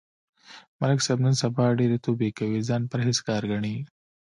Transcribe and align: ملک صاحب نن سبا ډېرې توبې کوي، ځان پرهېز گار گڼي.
ملک 0.79 0.99
صاحب 1.05 1.19
نن 1.25 1.33
سبا 1.43 1.63
ډېرې 1.79 1.97
توبې 2.05 2.29
کوي، 2.37 2.59
ځان 2.69 2.81
پرهېز 2.91 3.17
گار 3.27 3.43
گڼي. 3.51 3.75